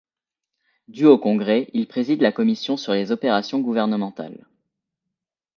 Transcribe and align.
Du 0.87 1.05
au 1.05 1.19
Congrès, 1.19 1.69
il 1.75 1.87
préside 1.87 2.21
la 2.23 2.31
commission 2.31 2.75
sur 2.75 2.93
les 2.93 3.11
opérations 3.11 3.59
gouvernementales. 3.59 4.47